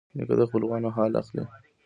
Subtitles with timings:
[0.15, 1.43] نیکه د خپلوانو حال اخلي.